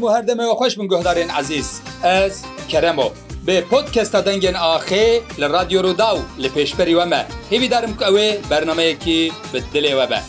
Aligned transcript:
هەم 0.00 0.06
و 0.06 0.16
هەردەمەوە 0.18 0.54
خۆش 0.62 0.74
من 0.78 0.86
گۆهدارێن 0.92 1.30
عزیز 1.38 1.68
ئەس 2.04 2.34
کەرەمۆ 2.70 3.08
بێ 3.46 3.56
پۆتکەستە 3.70 4.20
دەنگێن 4.26 4.56
ئاخێ 4.64 5.06
لە 5.40 5.46
رادیۆڕوودا 5.56 6.10
و 6.16 6.20
لە 6.42 6.48
پێشپەری 6.54 6.94
وەمە 6.98 7.22
هیویدارم 7.52 7.92
ئەوێ 8.06 8.28
بەرنمەیەکی 8.50 9.20
بدلێوە 9.52 10.06
بە. 10.10 10.20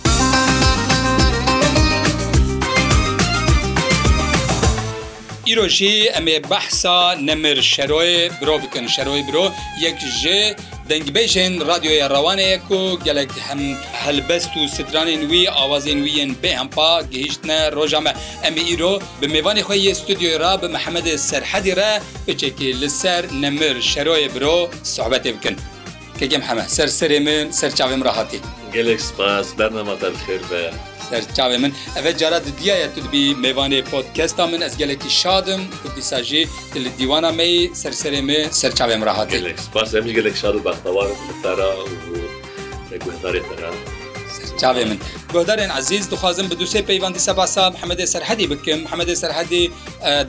ئیرۆژی 5.47 5.95
ئەمێ 6.15 6.37
بەحسا 6.49 6.99
نەمر 7.27 7.57
شەرۆی 7.73 8.17
برۆ 8.39 8.55
بکەن 8.63 8.85
شەرۆی 8.95 9.23
برۆ 9.27 9.45
یەک 9.85 9.97
ژێ 10.21 10.41
دەنگبێژێن 10.91 11.53
رادیۆیە 11.69 12.05
ڕەوانەیەک 12.13 12.65
و 12.77 12.81
گەلک 13.05 13.31
هەم 13.47 13.61
هەلبەست 14.03 14.53
و 14.57 14.61
سترانین 14.75 15.21
وی 15.31 15.45
ئاوازێن 15.57 15.99
ویەن 16.07 16.31
بێ 16.41 16.51
ئەمپا 16.59 16.91
گەیشتە 17.13 17.57
ڕۆژامە 17.77 18.11
ئەمە 18.43 18.63
ئیرۆ 18.69 18.93
بە 19.19 19.27
میێوانی 19.33 19.63
خۆی 19.67 19.83
یە 19.87 19.93
ستودیۆی 19.99 20.37
را 20.43 20.53
بە 20.61 20.67
محەممەد 20.75 21.07
سەرحەدی 21.27 21.73
رە 21.79 21.91
بچێکی 22.25 22.69
لەسەر 22.81 23.23
نەمر 23.43 23.75
شەرۆیە 23.91 24.29
برۆ 24.35 24.57
سوحبەتێ 24.93 25.31
بکەن. 25.35 25.55
کەگەم 26.19 26.43
هەمە 26.49 26.63
سەر 26.75 26.89
سەرێ 26.99 27.19
من 27.25 27.45
سەر 27.59 27.71
چاوێم 27.77 28.01
ڕاهاتی. 28.07 28.39
گەلێک 28.73 29.01
سپاس 29.09 29.47
بەرنەمەدەر 29.57 30.13
خێر 30.23 30.41
بە. 30.51 30.63
سەرچاوێ 31.13 31.57
من 31.63 31.71
ئەvە 31.97 32.11
جارە 32.21 32.39
دیایە 32.59 32.87
تبی 32.95 33.23
میوانێ 33.43 33.79
پۆتکەستا 33.91 34.43
من 34.53 34.61
ئەس 34.65 34.73
gelekî 34.81 35.09
şadim 35.21 35.61
ku 35.81 35.87
dîsa 35.95 36.19
jî 36.29 36.41
li 36.83 36.89
dîwana 36.99 37.31
me 37.39 37.47
serserê 37.81 38.21
me 38.29 38.39
serçavê 38.61 38.95
min 38.99 39.05
rahat 39.11 39.29
gelek 39.35 39.57
şad 40.41 40.55
baxtawa 40.65 41.03
چاوێ 44.61 44.85
من 44.89 44.97
گۆدارێن 45.33 45.71
عزیز 45.77 46.03
دخوازم 46.13 46.45
بە 46.49 46.55
دووسێ 46.61 46.81
پەیوەندی 46.89 47.21
سەباسا 47.27 47.63
محەممەدە 47.75 48.05
سەررحەدی 48.13 48.47
بکەم 48.51 48.79
حەمەدە 48.91 49.13
سەررحەدی 49.21 49.65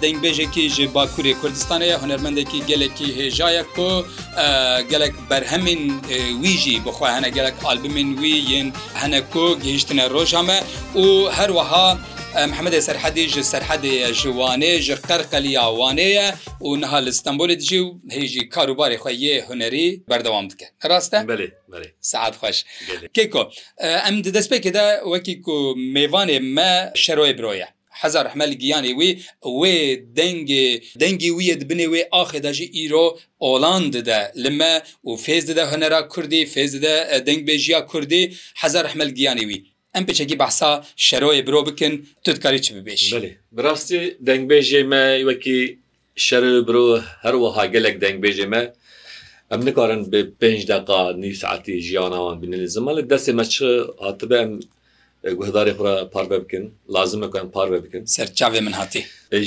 دەنگبێژێکی 0.03 0.65
ژ 0.75 0.79
باکووری 0.95 1.33
کوردستانەیە 1.41 1.97
هوەرمەندێکی 2.03 2.59
گەلێکی 2.71 3.09
هێژایە 3.19 3.65
کۆ 3.77 3.91
گەلک 4.93 5.15
بەرهەمین 5.31 5.83
ویژی 6.43 6.77
بخوا 6.87 7.09
هەنە 7.17 7.29
گەلک 7.37 7.57
ئالبمین 7.67 8.09
وی 8.23 8.37
یین 8.53 8.69
هەنەکۆ 9.03 9.47
گەیشتنە 9.65 10.05
ڕۆژامە 10.15 10.59
و 11.03 11.07
هەروەها 11.39 11.89
محمد 12.37 12.75
سەرحەدی 12.89 13.25
ji 13.33 13.41
سەرحەدەیە 13.53 14.09
ji 14.21 14.29
وانێ 14.39 14.75
ji 14.87 14.95
قەرقەلی 15.09 15.53
یاوانەیە 15.61 16.29
و 16.67 16.77
نها 16.83 16.99
لە 17.07 17.11
ستمبولێت 17.19 17.59
جی 17.69 17.79
و 17.85 17.89
هێژی 18.17 18.43
کاروبارێ 18.55 18.97
خۆ 19.03 19.09
یە 19.25 19.35
هوەری 19.49 19.89
بەردەوام 20.11 20.47
بکە 20.51 20.67
ڕاستە 20.91 21.19
سعات 22.11 22.35
خۆش 22.41 22.59
کێکۆ 23.17 23.43
ئەم 24.05 24.15
دەستپێکدا 24.37 24.87
وەکی 25.13 25.35
و 25.57 25.59
میوانێ 25.97 26.39
مە 26.57 26.71
شەرۆی 27.05 27.33
برۆیە 27.39 27.69
حزار 28.01 28.27
حمل 28.33 28.53
گیانی 28.63 28.93
وی 29.01 29.13
wê 29.61 29.77
dengê 30.19 30.67
dengî 31.03 31.31
wiyê 31.39 31.55
dibinê 31.63 31.87
wê 31.93 32.03
axê 32.21 32.39
da 32.45 32.53
jî 32.59 32.67
îro 32.85 33.07
olan 33.51 33.83
dide 33.95 34.21
li 34.43 34.51
me 34.59 34.75
û 35.09 35.11
fêz 35.25 35.43
dide 35.49 35.65
hunera 35.73 36.01
Kurdî 36.13 36.43
fêz 36.55 36.71
dide 36.77 36.97
dengbêjiya 37.29 37.81
Kurdî 37.91 38.23
hezar 38.63 38.87
hemel 38.93 39.11
giyanî 39.19 39.41
wî 39.51 39.59
ئەم 39.97 40.05
پێچێکی 40.09 40.37
بەسا 40.43 40.71
شەرۆی 41.07 41.43
برۆ 41.47 41.61
بکەن 41.69 41.95
تکاری 42.25 42.61
چ 42.65 42.69
ببێش 42.77 43.03
بڕاستی 43.57 44.01
دەنگبێژێمە 44.29 45.05
وەکی 45.29 45.61
شەر 46.27 46.45
برۆ 46.69 46.87
هەروەها 47.25 47.65
گەلێک 47.75 47.97
دەنگبێژێمە 48.05 48.63
ئەم 49.51 49.61
نکارن 49.69 50.03
بێ 50.13 50.21
پێ 50.41 50.51
دقا 50.71 51.03
نی 51.23 51.33
ساعتی 51.43 51.75
ژیانەوان 51.87 52.37
بینێن 52.43 52.63
زمە 52.77 52.91
لە 52.99 53.03
دەستێ 53.13 53.33
مەچ 53.41 53.53
هاتبە 54.07 54.37
ئەم 54.43 54.53
guhdarê 55.41 55.73
xura 55.79 55.95
parve 56.15 56.37
bikin 56.45 56.65
lazim 56.95 57.21
me 57.23 57.29
em 57.43 57.49
parve 57.57 57.79
bikin 57.85 58.03
serçavê 58.17 58.61
min 58.67 58.73
hatî 58.81 59.01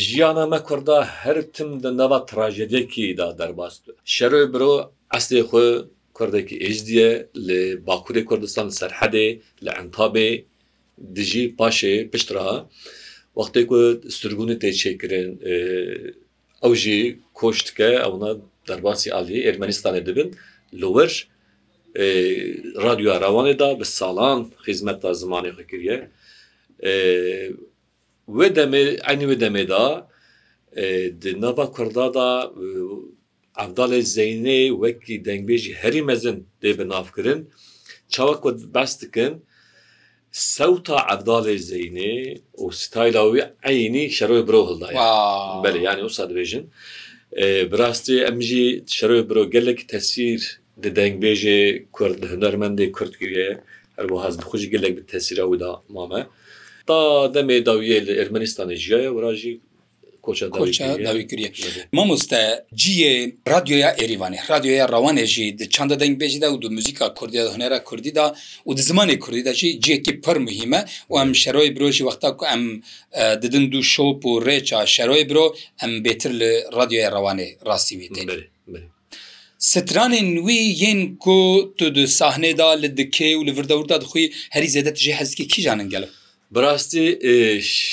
jiyana 0.05 0.43
me 0.53 0.59
Kurda 0.67 0.97
her 1.23 1.37
tim 1.55 1.69
di 1.83 1.89
neva 1.99 2.19
trajediyekî 2.31 3.05
da 3.19 3.27
derbas 3.39 3.75
tu 3.83 3.89
şero 4.15 4.39
biro 4.53 4.73
eslê 5.17 5.41
xu 5.49 5.61
کوردێکی 6.17 6.55
ئێژدیە 6.65 7.09
لە 7.47 7.59
باکوورێ 7.87 8.21
کوردستان 8.29 8.67
سەرحەدێ 8.79 9.27
لە 9.65 9.71
ئەنتابێ 9.77 10.29
دژی 11.15 11.45
پاشێ 11.59 11.95
پشترا 12.11 12.51
وەختێ 13.39 13.61
کو 13.69 13.77
سرگونی 14.17 14.55
تێچێکردن 14.61 15.29
ئەو 16.63 16.71
ژی 16.83 17.01
کۆشتکە 17.39 17.89
ئەونا 18.03 18.31
دەرباسی 18.67 19.09
عالی 19.15 19.43
ئێرمەنیستانێ 19.45 20.01
دەبن 20.07 20.29
لەوەر 20.81 21.11
رادیو 22.85 23.11
ڕوانێدا 23.25 23.69
بە 23.79 23.85
ساڵان 23.97 24.39
خزمەتدا 24.63 25.11
زمانی 25.21 25.51
خکریە 25.57 25.97
وێ 28.37 28.47
دەمێ 28.57 28.83
ئەنی 29.05 29.25
وێ 29.29 29.35
دەمێدا 29.43 29.87
نەڤ 31.43 31.55
کوردادا 31.75 32.29
ئەفداڵێ 33.61 34.01
زەینێ 34.15 34.61
وەکی 34.83 35.21
دەنگبێژی 35.27 35.77
هەری 35.81 36.01
مەزن 36.09 36.37
دێ 36.61 36.71
بە 36.77 36.85
نافکردن 36.91 37.39
چاوەک 38.13 38.39
بەستکن 38.75 39.33
سەوتا 40.55 40.97
ئەفداڵێ 41.09 41.57
زەینێ 41.69 42.13
و 42.61 42.65
ستایلاوی 42.83 43.41
عینی 43.67 44.05
شەرۆی 44.17 44.45
برۆ 44.47 44.61
هەڵدا 44.69 44.89
بەێ 45.63 45.79
یانی 45.87 46.01
ئەو 46.03 46.11
سادبێژن 46.17 46.63
براستی 47.71 48.17
ئەمژی 48.25 48.67
شەرۆی 48.97 49.23
برۆ 49.29 49.41
گەلێک 49.55 49.79
تەسیر 49.93 50.39
دە 50.83 50.89
دەنگبێژێ 50.97 51.59
کورد 51.95 52.19
هەنەرمەندی 52.31 52.87
کوردگیریە 52.97 53.51
هەروە 53.97 54.17
هەز 54.25 54.35
بخۆشی 54.41 54.71
گەلێک 54.73 54.95
تەسیرەوەدا 55.13 55.71
مامە 55.95 56.21
تا 56.89 56.97
دەمێ 57.35 57.57
داویە 57.67 57.97
لە 58.07 58.13
ئەرمنیستانی 58.19 58.77
ژایە 58.85 59.11
وراژی 59.15 59.53
داویگریە 61.07 61.49
مامۆستە 61.97 62.41
جیە 62.81 63.11
رادیۆیا 63.53 63.89
ئێریوانێ 63.99 64.39
رادیۆیا 64.53 64.85
ڕوانێژی 64.93 65.47
چنددە 65.75 65.97
دەنگ 66.01 66.15
بێژدا 66.21 66.47
و 66.55 66.57
دو 66.63 66.69
موزیکا 66.75 67.07
کوردی 67.19 67.39
هەنێرا 67.55 67.79
کوردیدا 67.89 68.25
و 68.67 68.71
د 68.77 68.79
زمانی 68.89 69.15
کوردیداژی 69.23 69.69
جیەکی 69.85 70.13
پر 70.25 70.37
مهمە 70.47 70.81
و 71.11 71.13
ئەم 71.21 71.31
شەرۆی 71.41 71.69
برۆژی 71.75 72.03
وەختا 72.09 72.29
کو 72.39 72.43
ئەم 72.51 72.63
ددن 73.41 73.65
دو 73.73 73.81
شۆپ 73.93 74.19
و 74.29 74.33
ڕێچا 74.47 74.79
شەرۆی 74.95 75.23
برۆ 75.29 75.45
ئەم 75.81 75.91
بێتر 76.05 76.31
لە 76.41 76.49
رادیۆیا 76.77 77.09
ڕوانێ 77.15 77.47
ڕاستی 77.67 77.95
وێتێن 77.99 78.29
Stranên 79.75 80.29
wî 80.47 80.57
yên 80.81 80.99
ku 81.23 81.39
tu 81.77 81.85
di 81.95 82.03
sahnêda 82.19 82.69
li 82.81 82.89
dike 82.99 83.29
û 83.39 83.41
li 83.47 83.51
virdewrda 83.57 83.95
dixuî 84.03 84.25
herî 84.55 84.67
zêde 84.73 84.91
tijê 84.97 85.13
hezkî 85.19 85.45
kî 85.51 85.59
canin 85.65 85.87
gelib 85.93 86.09
بڕاستی 86.53 87.03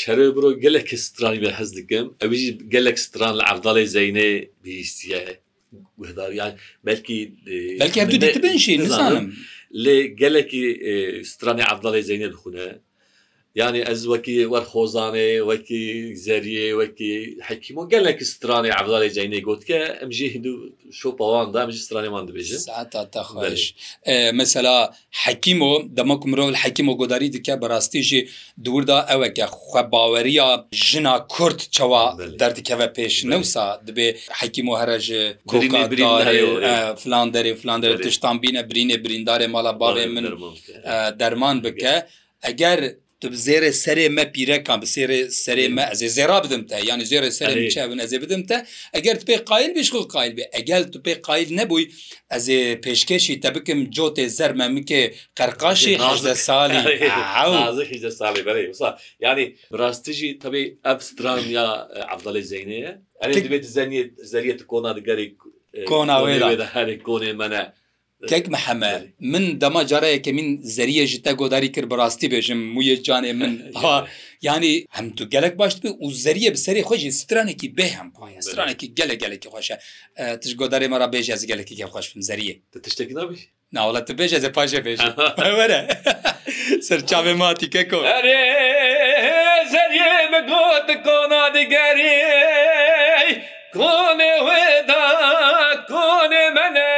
شەرە 0.04 0.26
بۆ 0.36 0.42
gelek 0.64 0.88
strani 1.06 1.38
بە 1.44 1.50
حەز 1.58 1.70
dikim 1.78 2.04
ئەوی 2.20 2.42
gelek 2.74 2.96
stran 3.06 3.32
لە 3.38 3.44
عەرداڵی 3.50 3.86
زینێ 3.96 4.28
بیستە 4.62 5.20
guhdaryan 6.00 6.52
belki 6.88 7.16
belki 7.82 7.98
hep 8.02 8.42
bin 8.44 8.56
şey 8.66 8.76
nisanım 8.82 9.26
le 9.84 9.94
gelekî 10.22 10.64
stranê 11.32 11.62
evdalê 11.74 12.00
zeynê 12.08 12.26
dixune 12.32 12.66
ینی 13.54 13.80
ئەز 13.88 14.00
وەکی 14.12 14.36
وەرخۆزانێ 14.52 15.30
وەکی 15.48 15.82
زەریێ 16.26 16.66
وەکی 16.80 17.12
حەکیمۆ 17.48 17.82
گەلێکی 17.92 18.24
سترانی 18.32 18.70
عبداڵی 18.80 19.10
جینەی 19.16 19.42
گوت 19.48 19.62
کە 19.68 19.80
ئەمژی 20.00 20.26
هندو 20.34 20.52
شۆپەوان 21.00 21.46
دامژ 21.56 21.76
سترانیمان 21.86 22.24
دەبێژن 22.28 22.58
خوش 23.30 23.62
مثللا 24.40 24.78
حەکیمۆ 25.24 25.72
دەمەک 25.96 26.22
مرۆ 26.30 26.44
حەکیمۆ 26.62 26.92
گۆداری 27.00 27.28
دیکە 27.34 27.54
بەڕاستیژی 27.62 28.20
دووردا 28.64 28.98
ئەوەکە 29.10 29.46
خوێ 29.56 29.82
باوەریە 29.94 30.48
ژنا 30.88 31.14
کورت 31.34 31.60
چاوا 31.76 32.04
دەردکەوە 32.40 32.86
پێش 32.96 33.14
نەوسا 33.30 33.66
دەبێ 33.86 34.08
حەکیمۆ 34.40 34.72
هەرەژ 34.80 35.06
فلاندەری 37.02 37.52
فلاندەر 37.60 37.92
تشتان 38.04 38.36
بینە 38.42 38.62
برینێ 38.70 38.96
بریندارێ 39.04 39.46
ماڵە 39.54 39.72
باێ 39.80 40.06
من 40.14 40.24
دەرمان 41.20 41.56
بکە 41.64 41.94
ئەگەر 42.46 42.80
tu 43.22 43.30
bi 43.32 43.36
zêrê 43.48 43.70
serê 43.84 44.08
me 44.08 44.24
pîrekan 44.34 44.76
bi 44.82 44.86
sêrê 44.96 45.18
serê 45.44 45.66
me 45.76 45.82
ez 45.92 46.00
ê 46.06 46.08
zêra 46.18 46.36
bidim 46.44 46.62
te 46.70 46.76
yani 46.90 47.02
zêrê 47.12 47.30
serê 47.40 47.54
çevin 47.74 47.98
ez 48.04 48.12
ê 48.16 48.22
bidim 48.24 48.42
te 48.48 48.56
eger 48.98 49.14
tu 49.20 49.24
pê 49.30 49.34
qayil 49.50 49.70
bêş 49.78 49.88
xil 49.94 50.06
qayil 50.14 50.32
be 50.38 50.44
egel 50.60 50.82
tu 50.92 50.98
pê 51.06 51.12
qayil 51.28 51.48
nebûy 51.58 51.84
ez 52.36 52.48
ê 52.56 52.58
pêşkeşî 52.86 53.32
te 53.44 53.48
bikim 53.56 53.78
cotê 53.96 54.24
zer 54.38 54.52
me 54.58 54.66
mikê 54.76 55.00
qerqaşî 55.38 55.92
hejde 56.04 56.34
salî 56.48 56.80
salî 58.20 58.40
berê 58.48 58.62
yani 59.26 59.44
rastî 59.80 60.12
jî 60.18 60.28
tebê 60.42 60.62
ev 60.94 60.98
stran 61.08 61.40
ya 61.58 61.66
evdalê 62.14 62.42
zeynê 62.52 62.78
ye 62.80 63.00
dibê 63.46 63.62
zeniye 63.62 64.04
zeriyet 64.32 64.66
kona 64.66 64.90
digerê 64.96 65.26
kona 65.90 66.12
herê 66.74 66.96
konê 67.08 67.32
me 67.40 67.50
ne 67.50 67.62
کەک 68.30 68.46
محەمە 68.54 68.92
من 69.32 69.44
دەما 69.62 69.82
جارەیەکە 69.90 70.30
من 70.38 70.46
زەریە 70.78 71.04
ji 71.12 71.18
te 71.24 71.32
goddarî 71.40 71.68
kir 71.74 71.84
biڕاستی 71.92 72.28
bêjim 72.34 72.60
muye 72.74 72.96
canê 73.06 73.32
min 73.40 73.52
yanî 74.48 74.74
hem 74.96 75.06
tu 75.16 75.22
gelek 75.34 75.54
baş 75.58 75.72
bi 75.84 75.88
û 76.04 76.06
zeriye 76.24 76.50
bi 76.54 76.60
serê 76.66 76.82
xwe 76.88 76.96
jî 77.02 77.10
stranekî 77.22 77.68
bêhem 77.78 78.08
stranekî 78.48 78.86
gelek 78.98 79.18
gelekî 79.24 79.48
xweş 79.54 79.68
e 79.72 79.76
tij 80.40 80.52
goddarê 80.60 80.86
me 80.92 80.96
ra 81.00 81.04
bêje 81.14 81.32
ez 81.36 81.42
gelekî 81.52 81.74
gel 81.80 81.88
xweş 81.94 82.06
bin 82.16 82.20
zeriye 82.30 82.54
tiştekî 82.84 83.14
nabî 83.18 83.36
Nala 83.72 84.04
tu 84.04 84.12
bêje 84.20 84.38
ze 84.44 84.52
paje 84.56 84.78
bêje 84.86 85.08
were 85.44 85.80
Serçavê 86.88 87.34
matî 87.40 87.68
keko 87.74 87.96
Erê 88.16 88.40
zeriye 89.74 90.18
me 90.32 90.40
got 90.54 90.88
kona 91.06 91.44
digerî 91.54 92.18
Konê 93.76 94.32
wê 94.46 94.64
da 94.88 95.00
konê 95.92 96.44
mene 96.56 96.91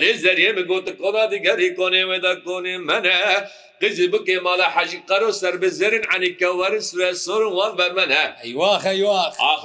Herê 0.00 0.12
zerê 0.14 0.52
mi 0.54 0.62
got 0.62 0.98
kona 0.98 1.30
digerî 1.30 1.74
konê 1.78 2.10
ve 2.10 2.22
da 2.22 2.32
konê 2.44 2.74
min 2.88 3.04
e 3.04 3.18
qizî 3.80 4.06
bike 4.12 4.36
mala 4.46 4.66
hecî 4.76 4.98
qero 5.08 5.32
ser 5.32 5.62
bi 5.62 5.68
zerin 5.68 6.02
enîke 6.16 6.46
weris 6.60 6.96
ve 6.98 7.14
sorun 7.14 7.50
wan 7.56 7.78
bermen 7.78 8.10
he 8.16 8.54
Ah 8.62 8.84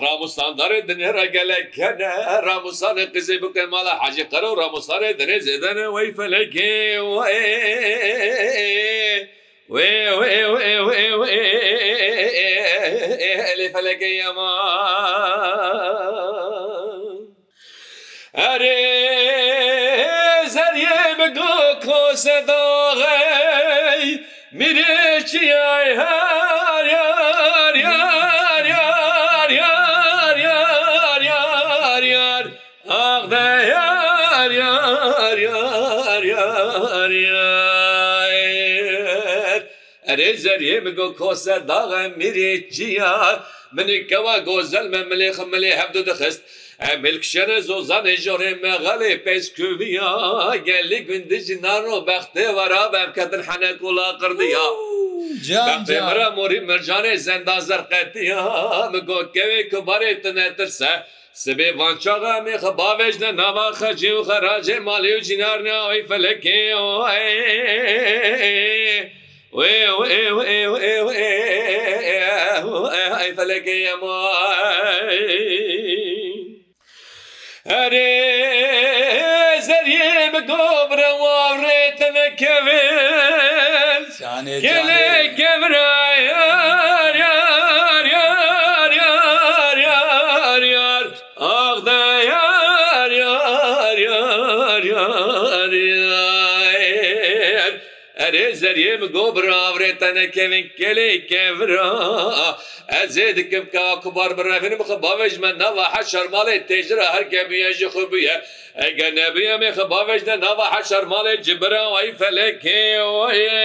Ramustandarê 0.05 0.79
dinê 0.87 1.13
re 1.13 1.25
gelek 1.25 1.73
kene 1.73 2.09
Ramusanê 2.47 3.05
qizê 3.13 3.41
bike 3.41 3.65
mala 3.65 4.07
hecî 4.09 4.29
qero 4.29 4.57
Ramusanê 4.61 5.11
dinê 5.19 5.37
zêdene 5.47 5.85
wey 5.95 6.09
felekê 9.69 11.19
elê 13.63 13.67
felekê 13.75 14.07
yema 14.09 14.51
Erê 18.55 18.84
سەداغی 22.23 24.19
میرێکیای 24.59 25.89
هەر 26.01 26.85
یار 26.95 27.75
یار 27.85 28.65
یار 28.73 29.51
یار 29.59 30.38
یار 30.45 31.21
یار 31.23 32.03
یار 32.15 32.45
ئاغدە 32.91 33.47
یار 33.73 34.51
یار 34.59 35.38
یار 35.39 36.25
یار 36.31 37.12
یار 37.12 39.61
ئەرێ 40.09 40.29
زەریێ 40.44 40.77
بگو 40.85 41.07
کۆسە 41.19 41.57
داغە 41.69 42.03
میرێکیە 42.19 43.15
منی 43.75 43.97
کەوا 44.09 44.35
گۆزەلمە 44.47 45.01
ملێخە 45.11 45.45
ملێ 45.53 45.71
هەبدو 45.81 46.01
دەخست 46.09 46.41
Emilkşere 46.80 47.62
zozan 47.62 48.06
jore 48.07 48.51
meğalê 48.51 49.24
pesküviya 49.24 50.22
gellik 50.66 51.07
gündüz 51.07 51.62
naro 51.63 52.06
bextê 52.07 52.56
vara 52.56 52.94
bemketin 52.94 53.42
hene 53.44 53.77
kula 53.77 54.18
kirdiya. 54.19 54.60
Cemra 55.88 56.31
morî 56.31 56.57
mircanê 56.57 57.18
zenda 57.18 57.60
zerqetiya 57.62 58.36
mi 58.94 58.98
gokevê 58.98 59.69
kibarê 59.69 60.22
tinetirse, 60.22 60.89
Sibê 61.33 61.77
vançaxa 61.80 62.36
mê 62.45 62.56
xebavej 62.62 63.21
ne 63.21 63.36
nava 63.36 63.68
xecî 63.80 64.12
û 64.19 64.19
xeracê 64.30 64.78
malê 64.86 65.12
û 65.18 65.21
cinar 65.24 65.60
ne 65.66 65.71
wî 65.92 66.01
felekê 66.10 66.60
felekê 73.38 73.75
yema 73.86 74.31
هەرێ 77.73 78.09
زەریێ 79.67 80.15
بە 80.33 80.41
گۆبرە 80.50 81.12
واڕێتە 81.23 82.09
نەکەوێ 82.17 82.83
گەلێ 84.65 85.07
گەمرایە 85.39 86.44
Erezer 98.27 98.77
yem 98.85 99.01
gobra 99.15 99.63
vreta 99.75 100.09
ne 100.18 100.25
kevin 100.35 100.65
kele 100.77 101.09
kevra 101.29 101.94
ben 103.06 103.12
zê 103.16 103.36
dikim 103.36 103.66
ka 103.74 104.00
kubar 104.04 104.38
birevin 104.38 104.80
bixi 104.80 104.96
bavêj 105.06 105.36
me 105.42 105.50
nava 105.62 105.86
heşer 105.96 106.25
malê 106.34 106.57
têjira 106.68 107.07
her 107.13 107.22
gemiye 107.22 107.74
ji 107.74 107.86
xubiye 107.96 108.36
Ege 108.88 109.10
nebiye 109.18 109.54
me 109.62 109.69
xi 109.78 109.84
bavêj 109.94 110.22
de 110.25 110.36
nava 110.46 110.66
heşer 110.80 111.04
malê 111.13 111.36
cibira 111.46 111.84
wayî 111.94 112.12
felekê 112.12 112.80
ye 113.40 113.56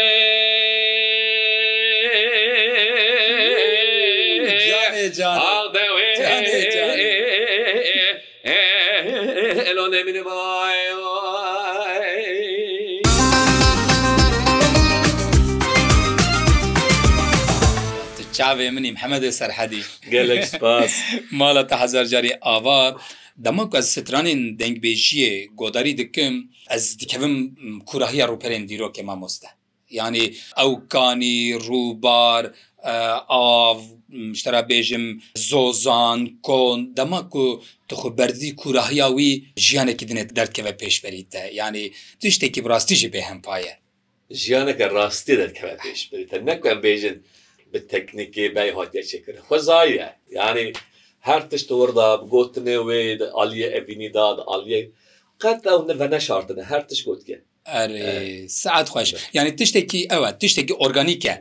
Ağ 5.25 5.75
چاوێ 18.41 18.69
منی 18.75 18.91
محەمەدە 18.97 19.29
سەررحەدی 19.39 19.83
گەلک 20.15 20.43
سپاس 20.53 20.93
ماڵە 21.41 21.63
تا 21.71 21.75
هزار 21.85 22.05
جاری 22.13 22.33
ئاوار 22.47 22.93
دەمە 23.47 23.65
ئەس 23.77 23.87
سترانین 23.95 24.41
دەنگبێژیە 24.61 25.33
گۆداری 25.61 25.93
دکم 26.01 26.35
ئەس 26.73 26.85
دیکەم 27.01 27.25
کوراهیە 27.89 28.25
ڕوپەرێن 28.31 28.63
دیرۆکێ 28.71 29.03
مامۆستە 29.09 29.51
ینی 30.01 30.27
ئەو 30.59 30.71
کانی 30.93 31.37
ڕووبار 31.67 32.45
ئاو 33.33 33.75
شترا 34.41 34.63
بێژم 34.71 35.05
زۆزان 35.51 36.21
کۆن 36.47 36.79
دەما 36.99 37.21
و 37.45 37.47
تخبەری 37.91 38.51
کوراهیاوی 38.63 39.31
ژیانێکی 39.67 40.05
دنێت 40.11 40.29
دەردکەوە 40.39 40.73
پێشبەریتە 40.83 41.43
ینی 41.63 41.87
تشتێکی 42.21 42.61
ڕاستیژی 42.71 43.09
بێ 43.15 43.23
هەمپایە 43.31 43.75
ژیانەکە 44.43 44.87
ڕاستی 44.97 45.35
دەکەوە 45.43 45.75
پێشبریتە 45.83 46.37
نەکەم 46.49 46.79
بێژن 46.87 47.19
bi 47.75 47.87
teknikê 47.87 48.55
beyhatiye 48.55 49.02
çekirin 49.02 49.40
xwezaiye 49.40 50.12
yani 50.31 50.72
her 51.20 51.50
tişt 51.50 51.72
orada 51.72 52.05
gotinê 52.32 52.76
wê 52.88 53.19
de 53.19 53.26
aliye 53.31 53.69
evînî 53.69 54.14
da 54.14 54.37
de 54.38 54.43
aliye 54.43 54.90
qet 55.43 55.67
ew 55.67 55.81
ne 56.05 56.10
ne 56.10 56.20
şartine 56.20 56.62
her 56.62 56.89
tişt 56.89 57.05
gotke 57.06 57.41
سعات 58.62 58.89
خوش 58.94 59.10
یعنی 59.39 59.50
تشتێکی 59.60 60.00
ئەوە 60.12 60.29
تشتێکی 60.43 60.74
ئۆرگانیکە 60.82 61.34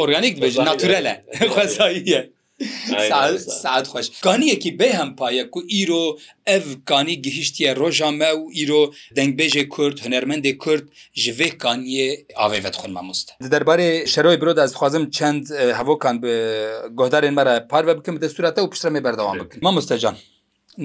ئۆرگانیک 0.00 0.34
بێژ 0.42 0.54
ناتورەلە 0.68 1.14
خوێزاییە 1.54 2.20
سعات 3.62 3.86
خۆش 3.92 4.06
کانیەکی 4.26 4.70
بێهم 4.80 5.10
پایە 5.20 5.44
و 5.58 5.60
ئیرۆ 5.74 6.04
ئەv 6.50 6.64
کانی 6.90 7.16
گەهیشتە 7.24 7.68
ڕۆژامە 7.80 8.30
و 8.40 8.46
ئیرۆ 8.56 8.82
دەنگبێژێ 9.18 9.62
کورد 9.74 9.96
هەنەرمەندێ 10.04 10.52
کورد 10.64 10.84
ji 11.22 11.30
vê 11.38 11.48
kaniyê 11.62 12.08
avêvet 12.46 12.74
xun 12.80 12.92
mamost. 12.98 13.26
Di 13.44 13.48
derbarê 13.54 13.88
şeroy 14.14 14.36
biro 14.42 14.52
ez 14.64 14.70
dixwazim 14.72 15.04
çend 15.16 15.44
hevokan 15.78 16.16
bi 16.24 16.32
gohdarên 16.98 17.34
me 17.38 17.42
re 17.48 17.54
parve 17.72 17.92
bikim 17.98 18.14
destûra 18.24 18.50
te 18.54 18.60
û 18.64 18.66
piştre 18.72 18.90
me 18.94 19.00
berdewam 19.04 19.36
bikin. 19.42 19.58
Mamostecan. 19.66 20.16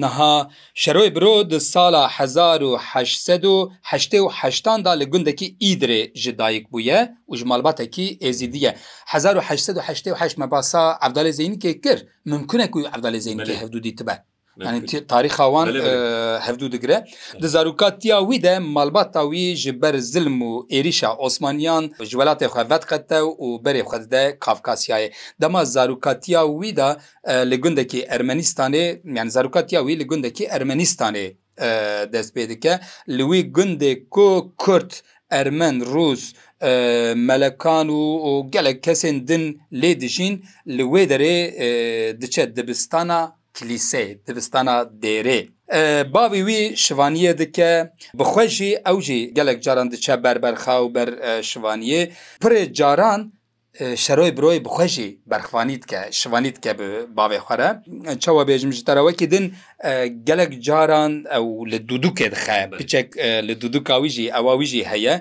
نەها 0.02 0.34
شەرۆی 0.82 1.10
برۆ 1.16 1.34
د 1.52 1.54
ساڵە 1.72 2.04
1970دا 2.16 4.92
li 5.00 5.06
gundekî 5.12 5.46
ئیدرێ 5.64 6.02
ji 6.22 6.32
dayik 6.40 6.64
bûye 6.72 7.00
û 7.30 7.32
ji 7.38 7.44
malbatekî 7.50 8.06
êzidiye 8.28 8.72
1970 9.06 10.36
me 10.38 10.46
basa 10.50 10.82
evdalê 11.06 11.32
zeynîkê 11.40 11.72
kir 11.84 11.98
mimkinek 12.24 12.70
ku 12.74 12.80
evdalê 12.82 13.20
zeynî 13.20 13.54
hevdûdî 13.60 13.92
tibe 13.98 14.14
تاریخاوان 15.08 15.66
هەفتو 16.46 16.66
دەگرێ 16.74 16.98
دەزارروکاتیاویدە 17.42 18.54
مالباتاوی 18.76 19.54
ji 19.62 19.70
ber 19.82 19.94
zilm 20.12 20.38
û 20.52 20.54
êrişa 20.78 21.10
Osmaniyan 21.26 21.84
ji 22.08 22.16
welatê 22.20 22.46
xevet 22.54 22.84
qete 22.90 23.18
û 23.44 23.46
berê 23.64 23.82
xwe 23.88 24.10
de 24.10 24.36
Kavkasyaye 24.44 25.08
dema 25.40 25.64
zarrokatiya 25.64 26.42
wî 26.60 26.70
da 26.76 26.88
li 27.50 27.56
gundekî 27.62 28.00
Ermenistanê 28.16 28.84
yan 29.18 29.28
zarrokatiya 29.28 29.80
wî 29.88 29.94
li 30.00 30.04
gundekî 30.10 30.44
Ermenistanê 30.56 31.26
dest 32.14 32.30
pê 32.36 32.48
dike 32.48 32.72
li 33.18 33.22
wî 33.30 33.40
gundê 33.56 33.92
ku 34.14 34.54
Kurd 34.58 34.90
Ermen 35.30 35.76
Rûs 35.92 36.24
melekan 37.30 37.88
û 38.26 38.50
gelek 38.54 38.78
kesên 38.86 39.16
din 39.28 39.44
lê 39.72 39.92
dijîn 40.00 40.34
li 40.76 40.82
wê 40.92 41.02
derê 41.10 41.38
diçe 42.20 42.44
dibistana 42.56 43.39
کلیسێ 43.58 44.04
دبستانە 44.26 44.76
دێرێ 45.02 45.40
باوی 46.14 46.42
وی 46.48 46.62
شوانیە 46.84 47.32
dike 47.40 47.70
bixweجی 48.18 48.70
ew 48.90 48.96
jî 49.06 49.20
gelek 49.38 49.58
caran 49.64 49.88
diçe 49.92 50.16
berberxa 50.24 50.74
û 50.84 50.88
ber 50.96 51.08
şivaniyê 51.50 52.02
pirê 52.42 52.62
caran 52.78 53.20
شەرۆی 54.02 54.30
برۆی 54.36 54.58
بخۆشی 54.66 55.10
بەرخوانیت 55.30 55.82
کە 55.90 56.00
شوانیت 56.20 56.56
کە 56.64 56.72
باێ 57.16 57.38
خۆرە 57.46 57.70
چاوە 58.24 58.42
بێژم 58.48 58.70
ژتەرەوەکی 58.78 59.26
دن 59.32 59.46
gelek 60.28 60.52
caran 60.66 61.12
ew 61.38 61.64
li 61.72 61.78
dudukê 61.88 62.26
dixe 62.32 62.58
piçek 62.78 63.06
li 63.48 63.54
duduka 63.62 63.96
wî 64.02 64.08
jî 64.14 64.26
ewa 64.38 64.54
wî 64.60 64.64
jî 64.72 64.82
heye 64.90 65.14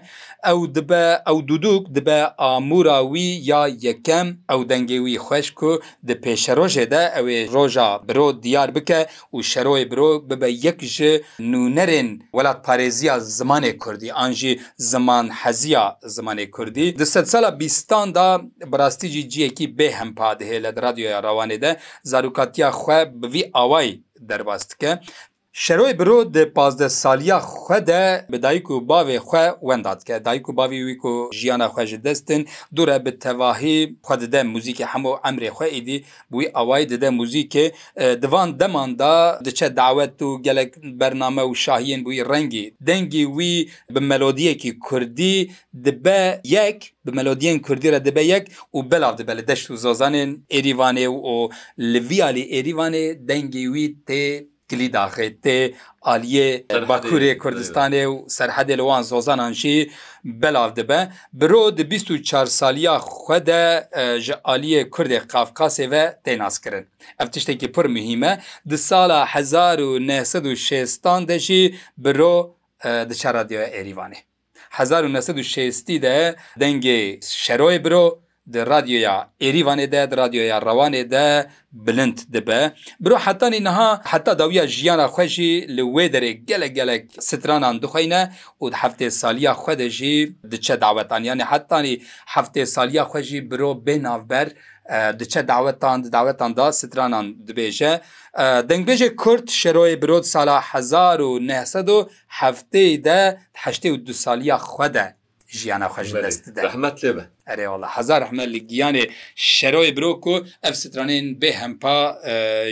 ew 0.52 0.76
dibe 0.76 1.06
ew 1.32 1.48
duduk 1.48 1.96
dibe 1.96 2.20
amûra 2.52 3.00
wî 3.14 3.28
ya 3.52 3.68
yekem 3.68 4.28
ew 4.52 4.62
dengê 4.76 4.98
wî 5.06 5.16
xweş 5.26 5.48
ku 5.60 5.82
di 6.08 6.12
pêşerojê 6.24 6.86
de 6.92 7.02
ew 7.20 7.28
ê 7.38 7.52
roja 7.56 7.90
biro 8.10 8.44
diyar 8.44 8.76
bike 8.76 9.02
û 9.34 9.38
şeroyê 9.54 9.92
biro 9.92 10.30
bibe 10.30 10.50
yek 10.66 10.82
ji 10.82 11.24
nûnerên 11.40 12.10
welat 12.36 12.66
parêziya 12.68 13.16
zimanê 13.38 13.78
Kurdî 13.78 14.14
an 14.14 14.32
jî 14.32 14.62
ziman 14.78 15.30
heziya 15.30 15.98
zimanê 16.04 16.52
Kurdî 16.52 17.00
di 17.00 17.06
sed 17.06 17.26
sala 17.26 17.60
bîstan 17.60 18.16
da 18.16 18.39
بەڕاستیجی 18.72 19.24
جیەکی 19.34 19.68
بێ 19.78 19.88
هەمپادهەیە 20.00 20.64
لە 20.66 20.70
رادیۆیا 20.84 21.20
ڕوانێدا 21.28 21.72
زارروکاتیا 22.10 22.70
خوێ 22.82 23.00
بوی 23.22 23.44
ئاوای 23.56 23.90
دەرباستکە 24.30 24.92
Şeroy 25.54 26.00
birro 26.00 26.34
di 26.34 26.52
pazde 26.56 26.90
saliya 26.90 27.38
xwe 27.40 27.88
de 27.88 28.26
bi 28.32 28.42
dayk 28.44 28.66
û 28.66 28.76
bavê 28.88 29.18
xwe 29.30 29.46
wendadke 29.60 30.26
dayk 30.26 30.46
û 30.50 30.58
bavî 30.58 30.80
wî 30.88 30.98
ku 30.98 31.30
jiyana 31.34 31.66
xwe 31.68 31.86
ji 31.88 32.04
destin 32.04 32.48
dure 32.76 33.06
bi 33.06 33.20
tevahî 33.20 33.80
xwe 34.06 34.16
dide 34.22 34.42
muzîkê 34.54 34.84
hemû 34.94 35.12
emrê 35.30 35.48
xwe 35.58 35.68
êdî 35.80 35.98
wî 36.34 36.46
awayî 36.54 36.90
dide 36.90 37.08
muzîkê 37.08 37.66
divan 38.22 38.60
deman 38.60 39.00
da 39.00 39.42
diçe 39.46 39.76
dawet 39.76 40.22
û 40.22 40.42
gelek 40.44 40.76
bername 40.84 41.42
û 41.42 41.52
şahiyên 41.64 42.04
bûî 42.06 42.24
rengî 42.34 42.66
dengî 42.88 43.24
wî 43.38 43.68
bi 43.96 44.00
melodiyekî 44.00 44.80
Kurdî 44.80 45.50
dibe 45.86 46.42
yek 46.44 46.94
bi 47.06 47.12
melodiyên 47.12 47.62
Kurdî 47.62 47.92
re 47.92 48.06
dibe 48.06 48.22
yek 48.22 48.48
û 48.74 48.92
belav 48.92 49.18
dibe 49.18 49.38
li 49.38 49.48
deşt 49.48 49.70
û 49.70 49.74
zazanên 49.86 50.30
êrîvanê 50.50 51.08
û 51.08 51.18
o 51.36 51.50
li 51.94 52.00
viyalî 52.10 52.44
êrîvanê 52.60 53.06
dengî 53.28 53.64
wî 53.74 53.86
tê 54.08 54.46
کلی 54.70 54.88
داخێت 55.00 55.36
تێ 55.46 55.60
ئالیە 56.08 56.50
باکوورێ 56.90 57.34
کوردستانێ 57.44 58.04
و 58.12 58.16
سەررحەدێ 58.38 58.76
لەوان 58.82 59.04
زۆزانانشی 59.12 59.78
بەلاو 60.42 60.70
دەبە 60.80 61.00
برۆ 61.40 61.64
دە 61.78 61.84
24 61.84 62.46
سالیا 62.60 62.96
خودە 63.12 63.64
ji 64.26 64.32
ئالیە 64.48 64.82
کوردێ 64.96 65.20
قافقاسێڤە 65.34 66.04
تێناسکردن 66.26 66.86
ئەف 67.20 67.28
تشتێکی 67.34 67.68
پر 67.76 67.86
مهمە 67.96 68.32
di 68.70 68.76
سالا 68.78 69.24
1960 69.26 71.04
de 71.30 71.40
jî 71.40 71.76
biro 71.98 72.48
di 73.10 73.16
çara 73.16 73.50
diyo 73.50 73.62
Êîvanê 73.62 74.18
1960 74.80 75.88
de 75.88 76.36
dengê 76.60 77.20
şeroy 77.26 77.84
biro 77.84 78.20
رادیۆیا 78.58 79.16
عێریوانێدا 79.44 80.02
رادیۆیا 80.20 80.58
ڕەوانێدا 80.68 81.28
بلند 81.86 82.18
دەبە 82.34 82.62
برۆ 83.04 83.16
حتانی 83.26 83.60
نەها 83.68 83.90
حتا 84.12 84.32
داویە 84.42 84.64
ژیانە 84.76 85.06
خوێژی 85.14 85.54
لە 85.76 85.84
وێ 85.96 86.06
دەرێک 86.14 86.38
گەلە 86.50 86.68
گەلک 86.78 87.04
سترانان 87.30 87.76
دخینە 87.84 88.22
و 88.62 88.66
هەفتێ 88.82 89.10
سالیە 89.20 89.54
خوێدەژی 89.62 90.18
دچە 90.52 90.76
داوەتانیانە 90.84 91.46
حتانی 91.52 91.96
هەفتێ 92.34 92.64
سالیە 92.76 93.04
خوێژی 93.10 93.40
برۆ 93.50 93.72
بێ 93.86 93.96
ناوبەر 94.08 94.48
diçe 95.20 95.42
dawetan 95.52 96.00
dawetan 96.16 96.52
da 96.60 96.68
stranan 96.80 97.26
dibêje 97.48 97.92
dengbêje 98.70 99.08
Kurd 99.22 99.48
şeroyê 99.62 99.96
birod 100.04 100.24
sala 100.34 100.58
hezar 100.70 101.20
û 101.30 101.32
nehsed 101.52 101.88
û 101.98 102.00
heftê 102.40 102.86
de 103.08 103.22
heştê 103.64 103.88
û 103.96 103.98
du 104.06 104.14
saliya 104.24 104.58
xwe 104.68 104.88
de 104.98 105.06
ژیانە 105.58 105.88
خەش 105.96 106.10
دەست 106.26 106.44
دەحمەت 106.60 106.96
لێبە 107.04 107.24
ئەرێوەڵە 107.50 107.88
هزار 107.96 108.20
ئەحمە 108.24 108.46
لە 108.54 108.60
گیانێ 108.70 109.06
شەرۆی 109.56 109.92
برۆک 109.98 110.24
و 110.32 110.36
ئەف 110.66 110.76
سترانێن 110.82 111.28
بێ 111.42 111.52
هەمپا 111.62 111.98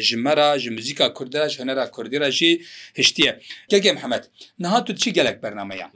ژمەرا 0.08 0.50
ژ 0.62 0.64
موزیکا 0.76 1.08
کوردراش 1.18 1.54
هەنەرا 1.62 1.84
کوردیراشی 1.96 2.52
هشتیە 3.00 3.32
گەگەم 3.72 3.94
محەممەد 3.98 4.24
نەهات 4.64 4.86
و 4.90 4.94
چی 5.02 5.10
گەلک 5.18 5.38
بەرنمەیە 5.44 5.88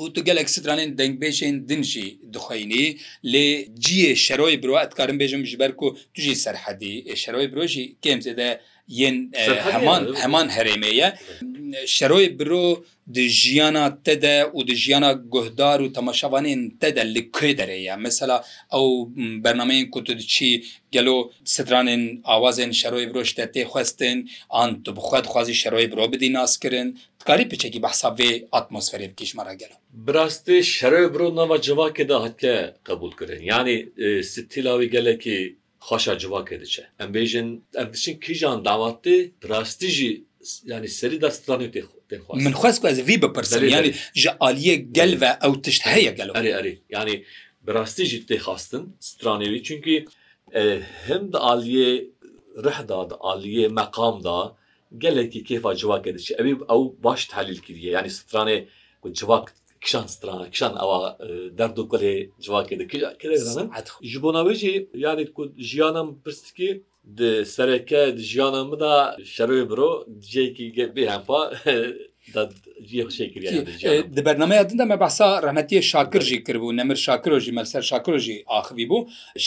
و 0.00 0.08
tu 0.14 0.20
gelek 0.28 0.48
stranên 0.54 0.90
dengbêşên 1.00 1.54
din 1.68 1.82
jî 1.92 2.06
dixweyînî 2.34 2.84
lê 3.32 3.46
ciyê 3.84 4.12
şeroyê 4.26 4.56
birwa 4.62 4.78
etkarin 4.86 5.18
bêjim 5.22 5.42
ji 5.48 5.56
ber 5.62 5.72
ku 5.78 5.86
tu 6.14 6.20
jî 6.24 6.34
serhedî 6.44 6.94
şeroyê 7.22 7.48
birojî 7.52 7.84
kêm 8.04 8.18
zêde 8.26 8.48
yên 8.88 9.30
heman 9.72 10.14
heman 10.14 10.48
herêmê 10.48 10.92
ye 10.94 11.12
şeroyê 11.96 12.38
biro 12.38 12.82
di 13.16 13.28
jiyana 13.28 14.02
te 14.04 14.22
de 14.22 14.46
û 14.54 14.66
di 14.66 14.74
jiyana 14.74 15.12
guhdar 15.12 15.78
û 15.84 15.86
temaşavanên 15.98 16.78
te 16.78 16.96
de 16.96 17.14
li 17.14 17.18
kê 17.18 17.50
derê 17.58 17.76
ye 17.80 17.96
mesela 17.96 18.44
ew 18.72 18.86
bernameyên 19.44 19.90
ku 19.90 20.04
tu 20.04 20.12
diçî 20.18 20.64
gelo 20.90 21.30
stranên 21.44 22.22
awazên 22.22 22.68
şeroyê 22.82 23.10
biroş 23.10 23.32
te 23.32 23.42
tê 23.44 23.62
xwestin 23.64 24.30
an 24.50 24.82
tu 24.82 24.96
bixwed 24.96 25.24
xwazî 25.24 25.52
şeroyê 25.52 25.92
biro 25.92 26.12
bidî 26.12 26.32
naskirin 26.32 26.98
karî 27.26 27.48
piçekî 27.48 27.82
behsa 27.82 28.08
vê 28.08 28.46
atmosferê 28.52 29.10
bikişmara 29.10 29.54
gelo 29.54 29.74
Birastê 30.06 30.56
şeroyê 30.78 31.14
biro 31.14 31.36
nava 31.36 31.56
civakê 31.56 32.08
de 32.08 32.14
hatiye 32.14 32.74
qebul 32.88 33.12
kirin 33.18 33.42
yani 33.44 33.86
stîla 34.24 34.72
wî 34.80 34.90
gelekî 34.90 35.56
xaşa 35.88 36.14
civakê 36.22 36.56
diçe 36.62 36.82
em 37.02 37.10
bêjin 37.16 37.46
em 37.80 37.88
diçin 37.94 38.14
kîjan 38.24 38.58
dawattê 38.70 39.16
rastî 39.52 39.88
jî 39.96 40.10
yani 40.72 40.88
serî 41.00 41.18
da 41.24 41.28
stranê 41.38 41.68
tê 41.74 41.82
min 42.46 42.52
xwest 42.62 42.78
ku 42.82 42.86
ez 42.92 42.98
vî 43.08 43.16
bipirsim 43.24 43.68
yani 43.76 43.90
ji 44.22 44.30
aliyê 44.48 44.76
gel 44.98 45.12
ve 45.22 45.30
ew 45.48 45.54
tişt 45.64 45.82
heye 45.92 46.10
gel 46.20 46.28
erê 46.40 46.52
erê 46.60 46.74
yani 46.96 47.14
rastî 47.76 48.04
jî 48.10 48.18
tê 48.28 48.36
xastin 48.46 48.84
stranêwî 49.12 49.60
çünkü 49.68 49.94
hem 51.08 51.22
de 51.32 51.38
aliyê 51.52 51.92
rihda 52.66 53.00
da 53.10 53.14
aliyê 53.32 53.66
meqam 53.80 54.16
da 54.24 54.36
gelekî 55.04 55.40
kêfa 55.48 55.70
civakê 55.80 56.10
diçe 56.18 56.34
ev 56.40 56.46
ew 56.46 56.80
baş 57.06 57.20
tehlil 57.30 57.58
kiriye 57.66 57.90
yani 57.98 58.08
stranê 58.20 58.58
civak 59.18 59.46
کشان 59.84 60.06
سترانە 60.14 60.46
کشان 60.54 60.72
ئەوە 60.82 60.98
دەرد 61.58 61.76
و 61.78 61.84
کلێ 61.92 62.14
جوواکە 62.44 62.74
دەکەزانم 62.82 63.68
ji 64.10 64.16
بۆ 64.22 64.30
ناوێژی 64.36 64.74
یاری 65.04 65.24
کو 65.36 65.42
ژیانم 65.70 66.08
پرستکی 66.24 66.70
di 67.18 67.44
sereke 67.56 68.02
jiyanan 68.28 68.66
min 68.70 68.80
da 68.80 68.92
şerê 69.34 69.56
biro 69.70 69.90
diyekî 70.32 70.66
bê 70.96 71.04
hempa 71.12 71.38
di 74.16 74.24
bernameya 74.24 74.70
din 74.70 74.78
de 74.78 74.84
me 74.84 75.00
behsa 75.00 75.42
remetiye 75.42 75.82
şakir 75.82 76.20
jî 76.30 76.36
kiribû 76.46 76.76
nemir 76.76 76.96
şakiro 76.96 77.38
jî 77.38 77.52
melser 77.52 77.82
şakiro 77.82 78.16
jî 78.24 78.36
axivî 78.58 78.84
bû 78.90 78.98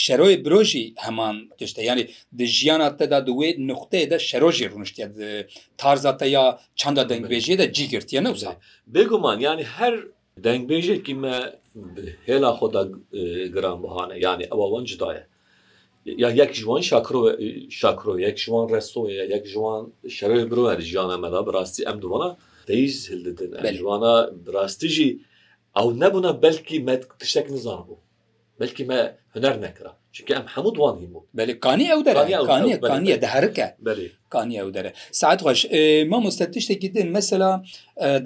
şeroyê 0.04 0.44
biro 0.44 0.62
jî 0.70 0.82
heman 0.96 1.36
tişte 1.58 1.82
yanî 1.88 2.04
di 2.38 2.46
jiyana 2.56 2.96
te 2.96 3.06
da 3.10 3.26
di 3.26 3.30
wê 3.38 3.48
nuxteyê 3.70 4.10
de 4.10 4.18
şero 4.18 4.50
jî 4.56 4.64
rûniştiye 4.72 5.08
tarza 5.80 6.12
te 6.16 6.26
ya 6.34 6.44
çanda 6.76 7.02
dengbêjiye 7.10 7.58
de 7.58 7.66
cî 7.72 7.84
girtiye 7.88 8.24
newza 8.24 8.52
bêguman 8.94 9.38
yani 9.48 9.62
her 9.78 9.94
dengbêjekî 10.44 11.14
me 11.22 11.36
hêla 12.28 12.50
xda 12.60 12.82
giranbihane 13.54 14.16
yani 14.26 14.42
ew 14.54 14.60
wan 14.72 14.84
cidaye 14.90 15.22
ya 16.22 16.28
yek 16.40 16.50
ji 16.56 16.62
wan 16.70 16.80
şakro 16.90 17.20
şakro 17.80 18.12
yek 18.26 18.36
ji 18.38 18.44
wan 18.52 18.66
restoya 18.76 19.24
yek 19.34 19.44
ji 19.50 19.56
wan 19.64 19.84
şerê 20.16 20.42
biro 20.50 20.64
her 20.72 20.80
jiyana 20.88 21.16
me 21.22 21.28
da 21.32 21.40
rastî 21.52 21.82
em 21.90 21.98
duwana 22.02 22.28
deyiz 22.68 23.10
hildidin 23.10 23.50
ji 23.76 23.82
wana 23.90 24.14
rastî 24.56 24.88
jî 24.94 25.08
ew 25.80 25.88
nebûne 26.02 26.32
belkî 26.42 26.78
me 26.86 26.94
tiştek 27.20 27.46
nizan 27.50 27.80
bû 27.88 27.94
بلکی 28.62 28.82
مە 28.90 28.98
هەنەر 29.34 29.54
نەکرا 29.64 29.92
چکە 30.16 30.32
ئەم 30.36 30.46
هەموو 30.54 30.72
دوان 30.76 30.94
هیموو 31.02 31.22
بەلکانی 31.38 31.86
ئەو 31.92 32.00
دەرانیە 32.06 32.78
کانیە 32.90 33.16
دەهرکە 33.24 33.66
کانیە 34.34 34.58
ئەو 34.62 34.70
دەرە 34.76 34.90
ساعت 35.20 35.38
خۆش 35.46 35.60
ما 36.10 36.18
مستەتیشتێکی 36.26 36.88
دن 36.96 37.08
مەسەلا 37.16 37.50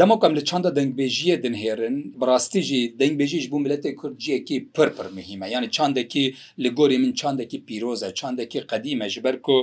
دەمەکەم 0.00 0.32
لە 0.38 0.42
چنددە 0.50 0.70
دەنگبێژیە 0.78 1.36
دنهێرن 1.44 1.96
بڕاستیژی 2.20 2.82
دەنگبێژیش 3.00 3.44
بوو 3.50 3.62
ملەتی 3.64 3.92
کورجیەکی 4.00 4.56
پرپڕ 4.76 5.06
مهمە 5.18 5.46
یعنی 5.54 5.68
چندێکی 5.76 6.24
لە 6.64 6.68
گۆری 6.78 6.98
من 7.02 7.12
چندێکی 7.20 7.58
پیرۆزە 7.66 8.08
چندێکی 8.20 8.60
قدیمە 8.72 9.06
ژبەر 9.14 9.34
و 9.54 9.56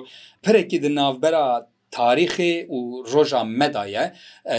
پرێکی 0.46 0.78
دناوبەرە 0.84 1.46
تاریخێ 1.98 2.54
و 2.76 2.80
ڕۆژان 3.14 3.48
مەدایە 3.60 4.06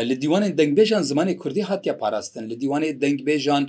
لە 0.08 0.14
دیوانێن 0.22 0.52
دەنگبێژان 0.60 1.02
زمانی 1.10 1.34
کوردی 1.42 1.62
هاتیە 1.70 1.94
پاراستن 2.02 2.44
لە 2.50 2.56
دیوانێ 2.62 2.88
دەنگبێژان 3.02 3.62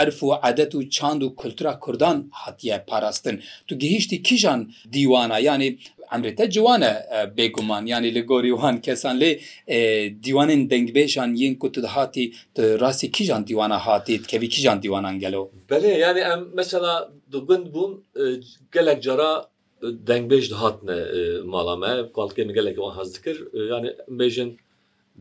عرف 0.00 0.18
و 0.24 0.30
عادەت 0.44 0.72
و 0.74 0.80
چاند 0.96 1.22
و 1.22 1.28
کولتورا 1.40 1.72
کوردان 1.84 2.16
هاتیە 2.42 2.76
پاراستن 2.88 3.36
تو 3.68 3.72
گەهیشتی 3.82 4.16
کیژان 4.28 4.60
دیوانە 4.94 5.38
ینی 5.48 5.70
ئەمرێتە 6.12 6.44
جوانە 6.54 6.92
بێگومان 7.36 7.82
ینی 7.94 8.10
لە 8.16 8.22
گۆریوان 8.30 8.74
کەسان 8.86 9.14
لێ 9.22 9.30
دیوانین 10.24 10.62
دەنگبێژان 10.72 11.30
یەن 11.42 11.54
کو 11.62 11.66
هاتی 11.94 12.24
ڕاستی 12.82 13.08
کیژان 13.16 13.42
دیوانە 13.48 13.78
هاتیت 13.86 14.22
کەوی 14.30 14.48
کیژان 14.54 14.78
دیوانان 14.84 15.16
گەلەوە 15.22 15.46
بەێ 15.70 15.90
ینی 16.06 16.22
ئەم 16.28 16.40
مەسەلا 16.58 16.94
دوگوند 17.32 17.64
بوون 17.72 17.92
گەلک 18.74 18.98
جارا 19.06 19.32
dengbêj 19.84 20.48
dihatine 20.50 20.96
mala 21.44 21.76
me 21.76 21.92
balkê 22.16 22.44
min 22.44 22.54
gelek 22.54 22.76
wan 22.78 22.96
hez 22.98 23.08
dikir 23.14 23.36
yani 23.72 23.88
bêjin 24.20 24.56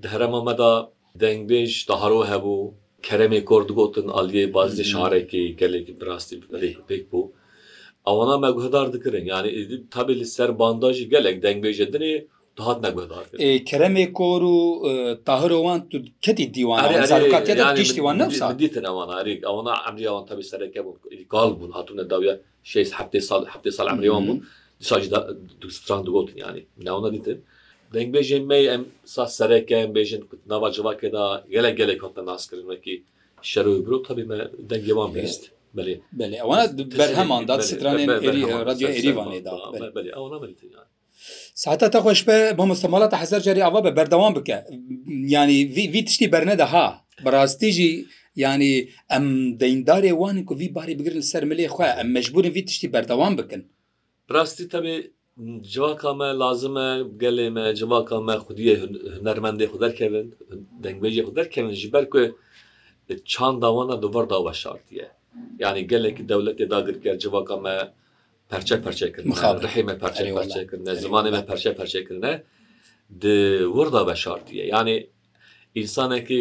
herema 0.03 0.43
me 0.43 0.57
da 0.57 0.91
dengbêj 1.19 1.71
daharo 1.89 2.19
hebû 2.31 2.55
keremê 3.07 3.45
kor 3.45 3.67
digotin 3.69 4.07
aliyê 4.19 4.53
bazî 4.53 4.83
şarekî 4.85 5.55
gelekî 5.55 6.01
birastî 6.01 6.35
pêk 6.89 7.03
bû 7.11 7.21
ewana 8.07 8.37
me 8.43 8.49
guhdar 8.57 8.93
dikirin 8.93 9.25
yani 9.25 9.49
tabê 9.95 10.15
li 10.19 10.25
ser 10.25 10.59
bandajî 10.59 11.09
gelek 11.09 11.43
dengbêjedinê 11.43 12.27
هات 12.59 12.79
نگودار 12.85 13.25
کرم 13.69 13.97
کور 14.17 14.43
و 14.43 14.55
تاهروان 15.27 15.79
تو 15.91 15.97
کتی 16.25 16.45
دیوان 16.55 16.79
سرکاتی 17.13 17.53
دیشتیوان 17.79 18.15
نفسا 18.21 18.45
دیتن 18.61 18.85
اوان 18.91 19.09
آری 19.19 19.33
اوان 19.49 19.67
عمری 19.87 20.05
اوان 20.11 20.23
تبی 20.29 20.43
سرکه 20.51 20.81
بون 20.85 20.95
ایگال 21.11 21.49
بون 21.59 21.71
هاتون 21.77 21.97
داویا 22.13 22.33
6 22.63 22.91
هفته 22.93 23.19
سال 23.19 23.41
هفته 23.53 23.69
سال 23.77 23.87
عمری 23.89 24.07
اوان 24.09 24.25
بون 24.27 24.37
دیساج 24.79 25.03
دا 25.13 25.19
دوستران 25.61 26.01
دوگوتن 26.05 26.37
یعنی 26.43 26.61
من 26.77 26.87
اونا 26.87 27.09
دیتن 27.15 27.37
دنگ 27.93 28.07
بیجن 28.15 28.43
می 28.49 28.67
ام 28.73 28.81
سا 29.13 29.23
سرکه 29.37 29.75
ام 29.83 29.91
بیجن 29.97 30.21
نوا 30.51 30.69
جوا 30.75 30.93
کدا 31.03 31.23
گله 31.53 31.71
گله 31.79 31.95
کنتا 32.01 32.21
ناس 32.29 32.43
کرن 32.49 32.65
وکی 32.71 32.95
شروع 33.51 33.77
برو 33.85 33.97
تبی 34.07 34.23
من 34.29 34.39
دنگیوان 34.71 35.09
بیست 35.15 35.41
بله 35.77 35.93
بله 36.19 36.37
اوان 36.45 36.59
برهمان 37.01 37.45
داد 37.45 37.59
ستران 37.69 37.95
ایری 38.09 38.41
رادیو 38.69 38.87
ایری 38.87 39.11
وانه 39.11 39.39
دا 39.45 39.71
بله 39.95 40.09
اونا 40.17 40.39
بریتن 40.45 40.67
یعنی 40.67 40.91
ساعتە 41.63 41.87
تا 41.93 41.99
خۆش 42.05 42.21
بە 42.27 42.35
بۆ 42.57 42.63
مستەمەڵاتە 42.71 43.15
حەزەر 43.21 43.41
جاری 43.47 43.65
ئەوە 43.65 43.79
بە 43.85 43.91
بەردەوام 43.97 44.33
بکە 44.37 44.57
ینی 45.35 45.59
وی 45.93 46.01
تشتی 46.07 46.27
بەرنەدەها 46.33 46.87
بەڕاستیژی 47.25 47.91
ینی 48.43 48.75
ئەم 49.11 49.25
دەیندارێ 49.61 50.11
وانی 50.21 50.43
و 50.51 50.55
وی 50.59 50.69
باری 50.77 50.95
بگرن 50.99 51.23
سەر 51.31 51.43
ملێ 51.51 51.65
خۆ 51.75 51.81
ئەم 51.97 52.07
مەجبورن 52.15 52.49
وی 52.55 52.61
تشتی 52.67 52.87
بەردەوام 52.93 53.33
بکەن 53.39 53.61
ڕاستی 54.33 54.67
تەبێ 54.73 54.95
civaka 55.73 56.11
me 56.19 56.29
lazim 56.43 56.75
me 56.77 56.87
gelê 57.21 57.47
me 57.55 57.63
civaka 57.79 58.17
me 58.27 58.35
xudiye 58.45 58.75
hunermendê 59.17 59.65
xu 59.71 59.77
derkevin 59.83 60.27
dengbêjê 60.83 61.21
xu 61.27 61.31
derkevin 61.39 61.73
ji 61.81 61.89
ber 61.95 62.05
ku 62.13 62.21
çanda 63.31 63.69
wana 63.77 63.95
duvar 64.03 64.25
da 64.33 64.37
weşartiye 64.45 65.07
yani 65.63 65.79
gelekî 65.91 66.23
dewletê 66.31 66.65
dagirker 66.73 67.15
civaka 67.23 67.57
me 67.65 67.75
پەرچە 68.53 68.75
پەرچێکردن 68.85 69.29
ڕحێمە 69.65 69.95
پەرچە 70.03 70.23
پەرچێکردن 70.37 70.87
زمانێمە 71.05 71.41
پەرچە 71.49 71.71
پەرچێکردنە 71.79 72.33
وردا 73.77 74.01
بە 74.09 74.15
شارتیە 74.23 74.65
یعنی 74.73 74.95
ئینسانێکی 75.77 76.39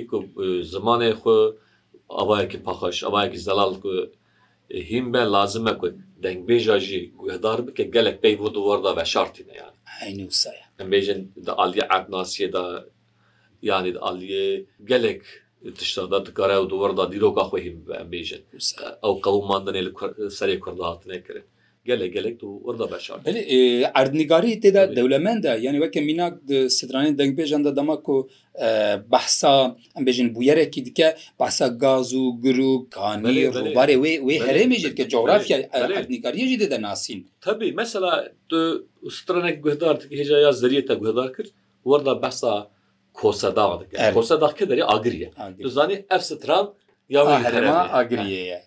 زمانێ 0.75 1.11
خو 1.21 1.35
ئەوایەکی 2.19 2.59
پاخۆش 2.67 2.97
ئەوایەکی 3.07 3.41
زەلال 3.49 3.73
هیم 4.91 5.07
بە 5.13 5.23
لازمە 5.35 5.73
کو 5.81 5.87
dengbêja 6.25 6.77
jî 6.87 7.01
guhdar 7.21 7.59
bike 7.67 7.85
gelek 7.97 8.17
pey 8.23 8.35
bû 8.39 8.53
warda 8.69 8.91
ve 8.99 9.05
şartîne 9.13 9.53
yani 9.63 9.77
Em 10.81 10.89
bêjin 10.93 11.21
de 11.47 11.53
aliye 11.65 11.85
ebnasiye 11.97 12.49
da 12.57 12.65
yani 13.71 13.91
de 13.95 13.99
aliye 14.09 14.49
gelek 14.91 15.23
tişta 15.79 16.11
da 16.11 16.19
dikare 16.27 16.57
û 16.65 16.65
warda 16.83 17.05
dîroka 17.13 17.43
xwe 17.49 17.59
hîn 17.65 17.77
em 18.03 18.09
bêjin 18.15 18.43
ew 19.07 19.15
qewmandan 19.27 19.75
serê 20.39 20.57
kurda 20.65 20.85
hatine 20.91 21.19
kirin 21.27 21.45
gelek 21.89 22.13
gelek 22.17 22.37
û 22.43 22.49
orada 22.69 22.87
beşar 22.93 23.19
erdnigarî 24.01 24.53
têda 24.65 24.83
dewlemen 24.97 25.39
de 25.45 25.51
yani 25.67 25.79
weke 25.85 26.01
mînak 26.09 26.35
stranê 26.79 27.11
dengbêjan 27.21 27.63
de 27.67 27.73
dema 27.79 27.97
ku 28.07 28.17
behsa 29.13 29.55
em 29.99 30.05
bêjin 30.07 30.29
bûyerekî 30.35 30.81
dike 30.87 31.09
behsa 31.41 31.67
gaz 31.85 32.09
û 32.15 32.23
girû 32.45 32.73
kanî 32.91 33.35
barê 33.79 33.95
wê 34.05 34.13
wê 34.27 34.37
herêmê 34.49 34.77
jî 34.83 34.89
dike 34.91 35.07
coğrafya 35.15 35.57
erdnigariyê 35.99 36.47
jî 36.51 36.71
de 36.73 36.83
nasîn 36.83 37.21
Tabi 37.45 37.73
mesela 37.73 38.11
tu 38.49 38.61
stranek 39.19 39.57
guhdar 39.65 39.97
hêja 40.17 40.39
ya 40.47 40.53
zeriye 40.61 40.83
te 40.87 40.95
guhdar 40.95 41.29
kir 41.37 41.47
orada 41.85 42.13
behsa 42.23 42.53
kosa 43.21 43.49
dağ 43.57 43.69
dike 43.81 43.97
kosa 44.15 44.37
dağ 44.41 44.51
kederiye 44.59 44.87
agiriye 44.95 45.31
tu 45.63 45.69
zanî 45.69 45.97
ev 46.15 46.19
stran 46.29 46.65
ya 47.09 47.23
herma 47.45 47.79
agiriye 48.01 48.45
ye 48.53 48.61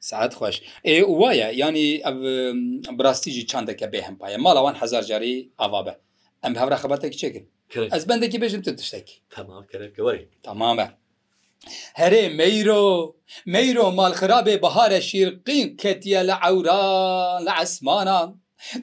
سعات 0.00 0.34
خوش 0.34 0.56
وایە 1.04 1.48
ینی 1.60 1.88
براستیجی 2.98 3.44
چندێکە 3.52 3.86
بێ 3.92 4.00
هەمپایە 4.08 4.38
ماڵەوان 4.44 4.76
هزار 4.82 5.02
جاری 5.10 5.48
ئاوابە 5.60 5.94
ئەم 6.44 6.54
هەورا 6.60 6.76
خباتێک 6.82 7.12
چێکرد 7.22 7.46
ئەس 7.92 8.02
بەندێکی 8.08 8.38
بێژم 8.42 8.62
تر 8.66 8.72
تشتێکی 8.78 9.16
تەمامە 10.46 10.86
هەرێ 12.00 12.24
مەیرۆ 12.38 12.84
مەیرۆ 13.52 13.86
ماڵخرابێ 13.98 14.54
بەهارە 14.64 15.00
شیرقین 15.08 15.68
کەتیە 15.82 16.22
لە 16.30 16.36
ئەورا 16.44 16.82
لە 17.46 17.52
ئەسمانان 17.60 18.28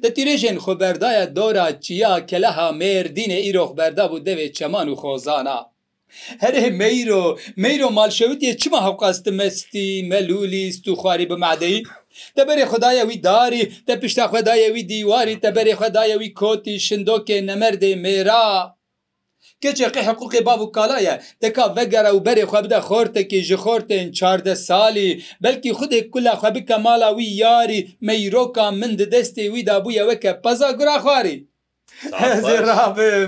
دەتیرێژێن 0.03 0.57
خۆبەردایە 0.63 1.25
دۆرا 1.37 1.67
چیا 1.85 2.15
کە 2.29 2.37
لەها 2.43 2.67
مێردینێ 2.81 3.39
ئیرۆخ 3.45 3.71
بەردا 3.77 4.05
بوو 4.09 4.25
دەوێت 4.27 4.51
چەمان 4.57 4.87
و 4.89 4.95
خۆزانە 5.01 5.57
هەرێ 6.43 6.65
مەیرۆ 6.81 7.23
مەیرۆ 7.63 7.87
مالشەوتێ 7.97 8.51
چما 8.61 8.79
هەوقاستە 8.87 9.31
مەستی 9.39 9.89
مەلولی 10.11 10.65
ست 10.77 10.85
و 10.91 10.95
خواری 11.01 11.29
بەمادەی 11.31 11.79
دەبەرێ 12.37 12.65
خدایەوی 12.71 13.17
داری 13.27 13.63
دە 13.87 13.93
پیشتا 14.01 14.25
خدایەوی 14.33 14.83
دیواری 14.91 15.39
تەبەرێ 15.43 15.73
خدایەوی 15.81 16.33
کۆتی 16.39 16.75
شندۆکێ 16.87 17.37
نەمەردێ 17.49 17.91
مێرا 18.03 18.47
کچێقی 19.63 20.03
حقوقی 20.09 20.41
باب 20.47 20.61
و 20.65 20.71
کالایە 20.75 21.15
دەکا 21.43 21.65
بەگەرە 21.75 22.11
و 22.15 22.19
بەرێ 22.25 22.45
خوا 22.49 22.59
بدە 22.65 22.79
خۆرتێکی 22.87 23.39
ژ 23.47 23.49
خۆرتێن 23.63 24.07
چاردە 24.19 24.55
سالی 24.67 25.09
بەلکی 25.43 25.71
خودێک 25.77 26.05
کولا 26.13 26.33
خەبکە 26.41 26.77
ماڵاوی 26.85 27.27
یاری 27.43 27.79
مەیرۆکا 28.07 28.65
من 28.79 28.91
دەستێ 29.13 29.45
ویدا 29.53 29.75
بوویەوە 29.83 30.15
کە 30.23 30.31
پەزا 30.43 30.69
گورا 30.77 30.97
خواری 31.03 31.37
ئەزێ 32.21 32.57
رابم 32.69 33.21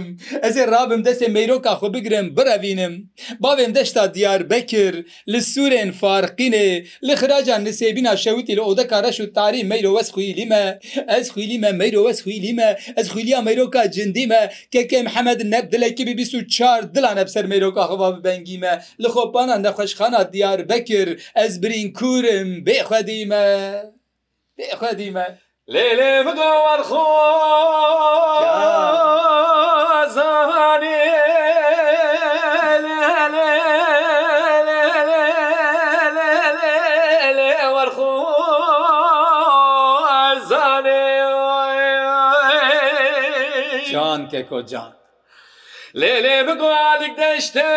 ئەزێ 0.44 0.64
رابم 0.74 1.02
دەستێ 1.08 1.28
مەیرۆکا 1.36 1.74
خۆ 1.80 1.88
بگرم 1.96 2.26
بڕەوینم 2.36 2.94
باێن 3.44 3.72
دەشتا 3.78 4.04
دیار 4.16 4.42
بەکر 4.52 4.94
li 5.32 5.40
سوورên 5.52 5.90
farqînê 6.02 6.70
li 7.08 7.14
xiracan 7.22 7.62
li 7.68 7.74
sêbîna 7.82 8.14
şewitî 8.24 8.54
li 8.58 8.64
odeka 8.72 8.98
reş 9.04 9.18
û 9.24 9.26
tarî 9.38 9.62
meyro 9.72 9.92
wes 9.98 10.10
xîlî 10.18 10.46
me 10.52 10.66
ez 11.18 11.26
xîlî 11.36 11.58
me 11.64 11.72
meyro 11.82 12.02
wes 12.08 12.20
xîlî 12.28 12.54
me 12.60 12.70
ez 13.02 13.08
xîliya 13.14 13.40
meyroka 13.48 13.84
cindî 13.96 14.26
me 14.32 14.42
keke 14.74 15.00
Mehmed 15.08 15.40
neb 15.52 15.66
dilekî 15.74 16.04
bî 16.08 16.14
bîst 16.20 16.34
û 16.38 16.40
çar 16.56 16.82
dilan 16.96 17.18
heb 17.22 17.30
ser 17.36 17.46
meyroka 17.54 17.84
xva 17.94 18.08
bibengî 18.18 18.58
me 18.64 18.74
li 19.04 19.08
xopana 19.16 19.56
nexweşxana 19.66 20.22
diyar 20.34 20.60
bekir 20.70 21.08
ez 21.44 21.54
birîn 21.64 21.88
kurim 22.00 22.50
bêxwedî 22.68 23.20
me 23.32 23.46
bêxwedî 24.60 25.10
me 25.18 25.28
لێلێ 25.74 26.14
بگۆوار 26.26 26.82
خۆ 26.90 27.06
جان 43.92 44.22
کێکۆ 44.32 44.62
جان 44.72 44.92
لێلێ 46.00 46.38
بگوالێک 46.48 47.14
دەشتێ 47.20 47.72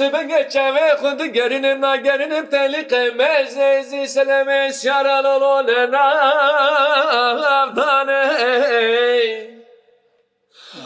Nesibe 0.00 0.22
geçeve 0.22 0.96
kundu 0.96 1.26
gerinim 1.26 1.80
na 1.80 1.96
gerinim 1.96 2.46
telike 2.50 3.10
mezezi 3.10 4.08
seleme 4.08 4.70
şaral 4.82 5.36
olone 5.40 5.90
navdane 5.90 8.28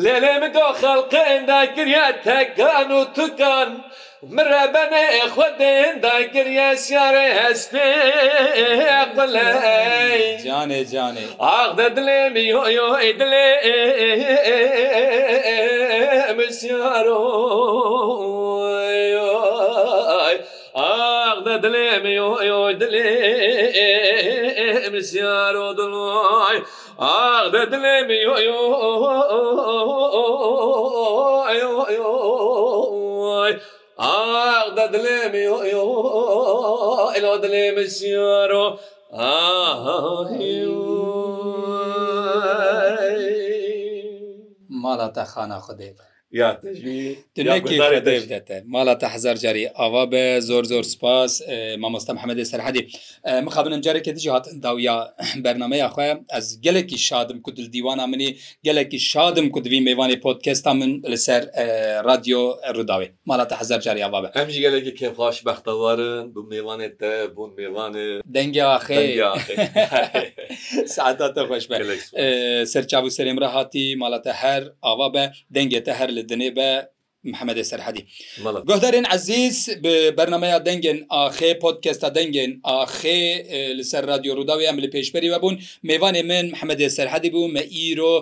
لێ 0.04 0.14
لێ 0.22 0.32
مگۆ 0.42 0.66
خەڵقێندا 0.80 1.60
گریا 1.76 2.06
تەگان 2.24 2.88
و 2.98 3.00
توکان 3.16 3.70
مرە 4.34 4.62
بەنێ 4.74 5.06
خودێندا 5.34 6.16
گریا 6.34 6.70
سیارە 6.82 7.26
هەستێ 7.40 7.88
قلە 9.16 9.48
جانێ 10.44 10.80
جانێ 10.94 11.24
ئاغدە 11.44 11.88
دلێ 11.96 12.20
میۆ 12.34 12.64
دلێ 13.20 13.46
بەسیارۆ 16.50 17.18
ئاغ 20.80 21.38
دە 21.46 21.54
دلێمی 21.64 22.16
دلێ 22.82 23.14
بسیارۆ 24.92 25.66
دڵۆی 25.78 26.58
ئاغ 27.04 27.46
دە 27.54 27.62
دلێمی 27.72 28.18
ئاغ 34.06 34.74
دە 34.78 34.84
دلێمی 34.94 35.44
ئەلۆ 37.14 37.34
دلێ 37.44 37.66
بسیارۆ 37.76 38.64
ماڵە 44.82 45.08
تا 45.14 45.24
خانە 45.32 45.58
خودێ 45.66 45.90
بە 45.96 46.04
ماڵە 48.74 48.96
تا 49.00 49.06
هزار 49.06 49.34
جاری 49.34 49.66
ئاوا 49.66 50.04
بە 50.06 50.22
زۆر 50.46 50.64
زۆر 50.64 50.82
سپاس 50.82 51.42
مامۆستا 51.80 52.12
محەممەدی 52.14 52.44
سەررحدی 52.46 52.82
مخابنم 53.30 53.80
جارێکی 53.82 54.08
دیجی 54.10 54.28
هات 54.30 54.46
داویا 54.62 55.10
بەرنمەیە 55.44 55.90
خۆە 55.94 56.18
ئەس 56.34 56.58
گەلێکی 56.64 56.94
شادم 56.98 57.38
کودل 57.40 57.66
دیوانە 57.74 58.06
منی 58.06 58.36
گەلێکی 58.66 58.94
شادم 58.98 59.48
کودوی 59.48 59.80
میوانی 59.80 60.16
پۆتکستا 60.20 60.66
من 60.78 61.00
لەسەر 61.02 61.42
رادیۆ 62.06 62.58
ڕداوێ 62.76 63.08
ماڵە 63.28 63.44
تا 63.50 63.56
هزار 63.56 63.78
جاری 63.78 64.02
ئاوا 64.02 64.22
بە 64.22 64.28
ئەمژ 64.36 64.54
گەلێکی 64.64 64.92
کێفاش 64.98 65.38
بەختەوارن 65.44 66.26
بۆ 66.34 66.40
میوانێت 66.50 66.96
بوون 67.34 67.50
میوانێ 67.58 68.20
دەنگیا 68.34 68.78
خێ 68.86 68.98
سعداتە 70.96 71.40
خۆش 71.48 71.64
سەرچاو 72.72 73.04
سەرێمرە 73.18 73.48
هاتی 73.54 73.96
ماڵەتە 74.02 74.32
هەر 74.42 74.62
ئاوا 74.86 75.08
بە 75.14 75.24
دەنگێتە 75.56 75.92
هەر 76.00 76.08
لە 76.16 76.19
لە 76.20 76.24
دنێ 76.32 76.50
بە 76.58 76.68
محەممەدی 77.32 77.64
سەررحەدی 77.70 78.02
گۆدارێن 78.68 79.06
عزیز 79.14 79.56
بەرنمەیە 80.16 80.58
دەنگن 80.68 80.98
ئاخێ 81.14 81.50
پۆتکەستە 81.62 82.08
دەنگن 82.16 82.50
ئاخێ 82.68 83.20
لەسەر 83.78 84.02
رادیۆ 84.10 84.32
ڕووداوی 84.38 84.66
ئەم 84.68 84.78
لە 84.84 84.88
پێشبەری 84.94 85.30
بوون 85.42 85.56
میوانێ 85.88 86.22
من 86.30 86.44
محەممەدی 86.52 86.88
سەررحەدی 86.96 87.30
بوو 87.34 87.52
مە 87.56 87.62
ئیرۆ 87.76 88.14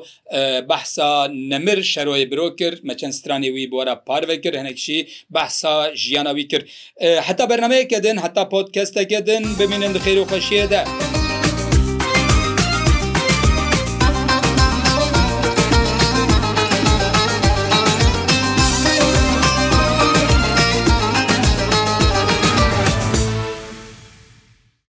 بەحسا 0.71 1.13
نەمر 1.53 1.79
شەرۆی 1.93 2.25
برۆ 2.31 2.47
کرد 2.61 2.79
مەچەند 2.89 3.15
سترانی 3.19 3.51
وی 3.55 3.67
بۆرە 3.73 3.95
پارێ 4.09 4.37
کرد 4.43 4.57
هەنێکشی 4.61 4.99
بەحسا 5.35 5.77
ژیانەوی 6.03 6.45
کرد 6.51 6.65
حتا 7.27 7.45
بەرنمەیەکە 7.51 7.99
دن 8.07 8.17
حتا 8.25 8.43
پۆتکەستەکە 8.53 9.21
دن 9.29 9.43
ببینن 9.61 9.93
خێر 10.05 10.19
و 10.23 10.29
خەشیێدا. 10.31 10.85